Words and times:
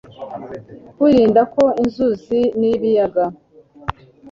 kwirinda 0.95 1.41
ko 1.55 1.63
inzuzi 1.83 2.39
n'ibiyaga 2.59 3.23